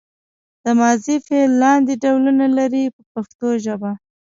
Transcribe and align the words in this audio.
دا 0.63 0.71
ماضي 0.81 1.15
فعل 1.25 1.51
لاندې 1.63 1.93
ډولونه 2.03 2.45
لري 2.57 2.83
په 2.95 3.01
پښتو 3.13 3.47
ژبه. 3.65 3.91